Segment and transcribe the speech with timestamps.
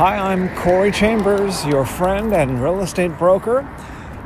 [0.00, 3.68] Hi, I'm Corey Chambers, your friend and real estate broker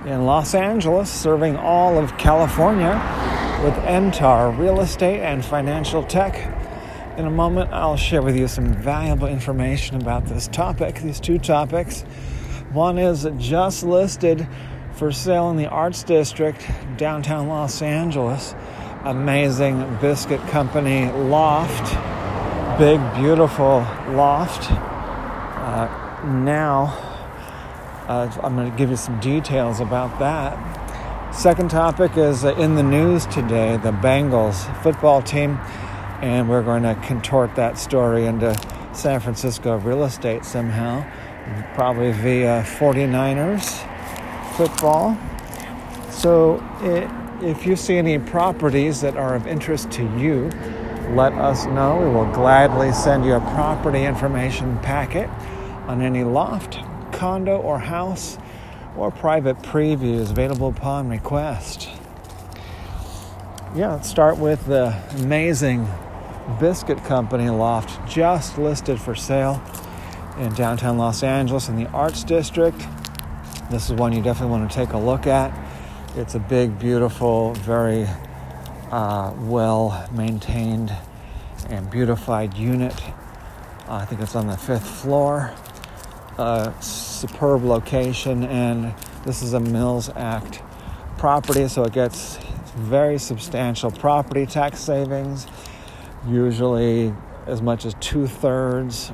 [0.06, 2.92] in Los Angeles, serving all of California
[3.64, 6.36] with NTAR Real Estate and Financial Tech.
[7.18, 11.40] In a moment, I'll share with you some valuable information about this topic, these two
[11.40, 12.02] topics.
[12.72, 14.46] One is just listed
[14.92, 16.64] for sale in the Arts District,
[16.96, 18.54] downtown Los Angeles.
[19.02, 21.98] Amazing biscuit company loft,
[22.78, 24.70] big, beautiful loft
[25.74, 25.88] uh,
[26.24, 26.84] now,
[28.06, 31.34] uh, I'm going to give you some details about that.
[31.34, 35.58] Second topic is uh, in the news today the Bengals football team,
[36.22, 38.56] and we're going to contort that story into
[38.92, 41.04] San Francisco real estate somehow,
[41.74, 43.84] probably via 49ers
[44.56, 45.18] football.
[46.08, 47.10] So, it,
[47.42, 50.52] if you see any properties that are of interest to you,
[51.16, 51.98] let us know.
[51.98, 55.28] We will gladly send you a property information packet
[55.86, 56.78] on any loft,
[57.12, 58.38] condo, or house,
[58.96, 61.88] or private previews available upon request.
[63.74, 65.88] Yeah, let's start with the amazing
[66.60, 69.62] Biscuit Company loft just listed for sale
[70.38, 72.78] in downtown Los Angeles in the Arts District.
[73.70, 75.52] This is one you definitely want to take a look at.
[76.16, 78.06] It's a big, beautiful, very
[78.90, 80.94] uh, well maintained
[81.68, 82.94] and beautified unit.
[83.88, 85.52] Uh, I think it's on the fifth floor
[86.38, 90.62] a superb location, and this is a Mills Act
[91.18, 92.38] property, so it gets
[92.76, 95.46] very substantial property tax savings,
[96.26, 97.14] usually
[97.46, 99.12] as much as two thirds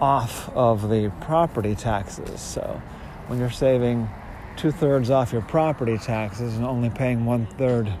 [0.00, 2.40] off of the property taxes.
[2.40, 2.80] So
[3.26, 4.08] when you're saving
[4.56, 7.92] two thirds off your property taxes and only paying one third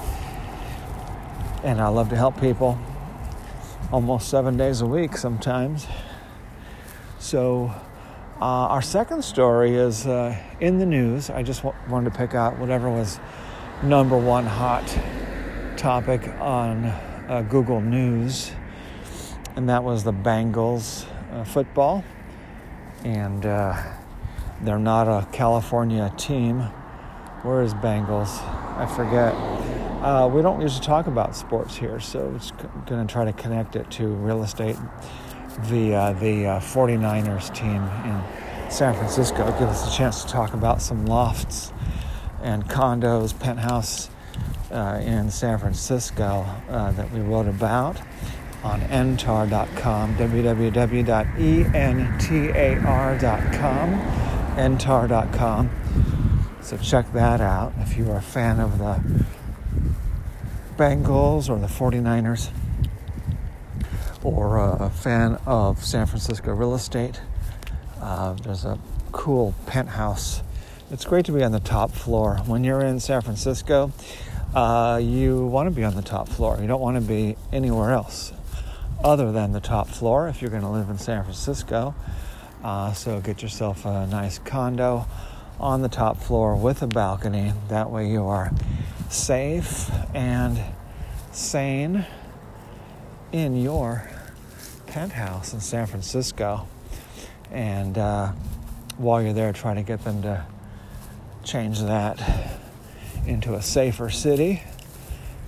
[1.63, 2.79] And I love to help people
[3.91, 5.85] almost seven days a week sometimes.
[7.21, 7.71] So,
[8.41, 11.29] uh, our second story is uh, in the news.
[11.29, 13.19] I just w- wanted to pick out whatever was
[13.83, 14.87] number one hot
[15.77, 18.51] topic on uh, Google News,
[19.55, 22.03] and that was the Bengals uh, football.
[23.03, 23.79] And uh,
[24.63, 26.61] they're not a California team.
[27.43, 28.41] Where is Bengals?
[28.77, 29.35] I forget.
[30.03, 32.49] Uh, we don't usually talk about sports here, so it's
[32.87, 34.75] going to try to connect it to real estate
[35.69, 39.45] the uh, the uh, 49ers team in San Francisco.
[39.59, 41.71] Give us a chance to talk about some lofts
[42.41, 44.09] and condos, penthouse
[44.71, 47.99] uh, in San Francisco uh, that we wrote about
[48.63, 50.77] on ntar.com, www.ntar.com,
[54.77, 55.69] ntar.com.
[56.61, 59.01] So check that out if you are a fan of the
[60.77, 62.51] Bengals or the 49ers
[64.23, 67.21] or a fan of San Francisco real estate,
[68.01, 68.77] uh, there's a
[69.11, 70.41] cool penthouse.
[70.91, 72.37] It's great to be on the top floor.
[72.45, 73.91] When you're in San Francisco,
[74.53, 76.57] uh, you want to be on the top floor.
[76.61, 78.33] You don't want to be anywhere else
[79.03, 81.95] other than the top floor if you're going to live in San Francisco.
[82.63, 85.07] Uh, so get yourself a nice condo
[85.59, 87.53] on the top floor with a balcony.
[87.69, 88.51] That way you are
[89.09, 90.61] safe and
[91.31, 92.05] sane
[93.31, 94.09] in your
[94.87, 96.67] penthouse in San Francisco.
[97.51, 98.31] And uh,
[98.97, 100.45] while you're there, trying to get them to
[101.43, 102.21] change that
[103.25, 104.63] into a safer city.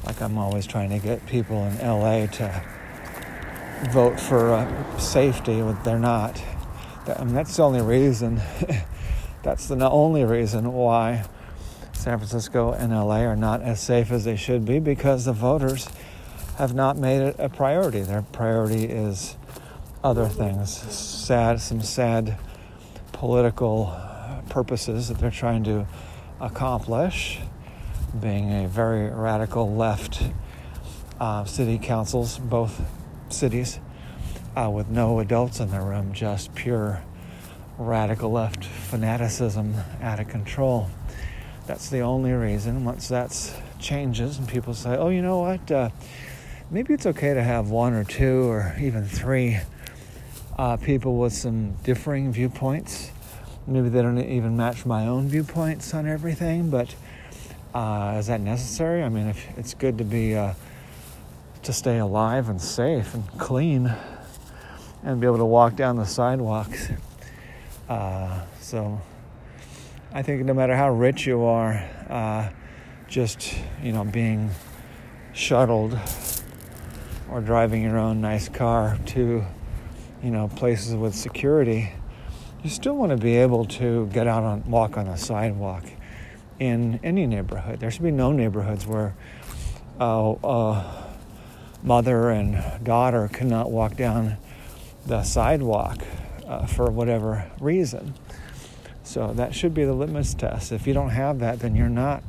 [0.06, 2.64] Like I'm always trying to get people in LA to
[3.92, 6.42] vote for uh, safety, but they're not.
[7.07, 8.42] I mean, that's the only reason.
[9.44, 11.25] that's the only reason why
[11.94, 15.88] San Francisco and LA are not as safe as they should be because the voters
[16.58, 18.02] have not made it a priority.
[18.02, 19.36] Their priority is
[20.04, 22.38] other things, sad, some sad
[23.12, 23.96] political
[24.50, 25.88] purposes that they're trying to
[26.40, 27.40] accomplish.
[28.20, 30.22] Being a very radical left
[31.20, 32.82] uh, city councils, both
[33.30, 33.80] cities,
[34.56, 37.02] uh, with no adults in the room, just pure
[37.80, 40.90] radical left fanaticism out of control.
[41.66, 42.86] That's the only reason.
[42.86, 45.72] Once that changes and people say, oh, you know what?
[45.72, 45.90] Uh,
[46.71, 49.60] maybe it's okay to have one or two or even three
[50.57, 53.12] uh, people with some differing viewpoints.
[53.65, 56.94] Maybe they don't even match my own viewpoints on everything, but
[57.74, 59.04] uh, is that necessary?
[59.04, 60.54] I mean, if it's good to be uh,
[61.63, 63.94] to stay alive and safe and clean,
[65.04, 66.89] and be able to walk down the sidewalks.
[67.88, 69.01] Uh, so,
[70.13, 71.74] I think no matter how rich you are,
[72.09, 72.50] uh,
[73.07, 74.51] just you know being
[75.33, 75.98] shuttled
[77.30, 79.44] or driving your own nice car to
[80.22, 81.92] you know places with security,
[82.64, 85.84] you still want to be able to get out and walk on a sidewalk
[86.60, 87.80] in any neighborhood.
[87.80, 89.16] There should be no neighborhoods where
[90.00, 91.04] uh, uh,
[91.84, 94.38] mother and daughter cannot walk down
[95.06, 96.02] the sidewalk
[96.48, 98.14] uh, for whatever reason.
[99.04, 100.72] So that should be the litmus test.
[100.72, 102.24] If you don't have that, then you're not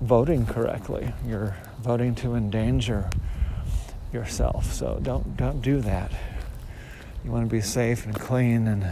[0.00, 1.12] voting correctly.
[1.26, 3.10] You're voting to endanger
[4.12, 4.72] yourself.
[4.72, 6.12] So don't don't do that.
[7.24, 8.86] You want to be safe and clean and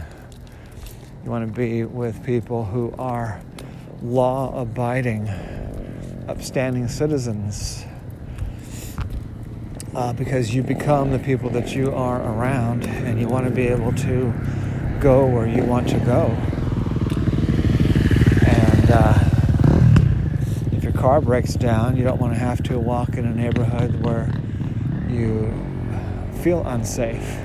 [1.23, 3.41] you want to be with people who are
[4.03, 5.27] law abiding,
[6.27, 7.85] upstanding citizens.
[9.95, 13.65] Uh, because you become the people that you are around and you want to be
[13.65, 14.33] able to
[14.99, 16.25] go where you want to go.
[18.45, 19.13] And uh,
[20.73, 24.03] if your car breaks down, you don't want to have to walk in a neighborhood
[24.03, 24.29] where
[25.09, 25.53] you
[26.41, 27.37] feel unsafe.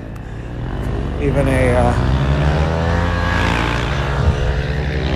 [1.21, 2.11] Even a uh,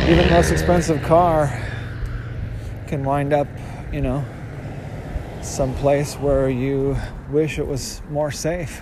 [0.09, 1.47] even most expensive car
[2.87, 3.47] can wind up,
[3.91, 4.23] you know,
[5.41, 6.95] someplace where you
[7.29, 8.81] wish it was more safe.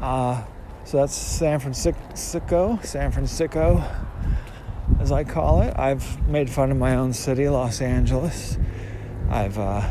[0.00, 0.44] Uh,
[0.84, 3.82] so that's San Francisco, San Francisco,
[5.00, 5.74] as I call it.
[5.78, 8.58] I've made fun of my own city, Los Angeles.
[9.30, 9.90] I've uh,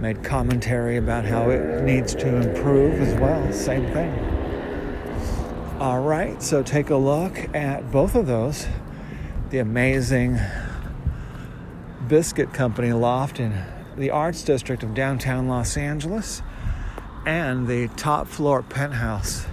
[0.00, 3.52] made commentary about how it needs to improve as well.
[3.52, 4.12] Same thing.
[5.78, 8.66] All right, so take a look at both of those
[9.50, 10.38] the amazing
[12.06, 13.64] biscuit company loft in
[13.96, 16.42] the arts district of downtown Los Angeles
[17.26, 19.46] and the top floor penthouse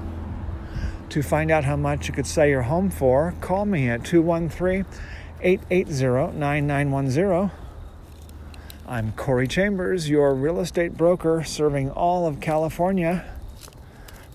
[1.09, 4.85] To find out how much you could sell your home for, call me at 213
[5.41, 7.51] 880 9910.
[8.87, 13.34] I'm Corey Chambers, your real estate broker serving all of California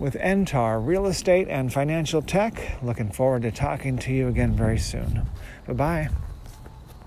[0.01, 2.83] with NTAR Real Estate and Financial Tech.
[2.83, 5.29] Looking forward to talking to you again very soon.
[5.67, 6.09] Bye bye.